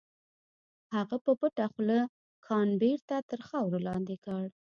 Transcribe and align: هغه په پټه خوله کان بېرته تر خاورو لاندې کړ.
هغه 0.95 1.15
په 1.25 1.31
پټه 1.39 1.65
خوله 1.73 1.99
کان 2.47 2.67
بېرته 2.81 3.15
تر 3.29 3.39
خاورو 3.47 3.79
لاندې 3.87 4.15
کړ. 4.25 4.43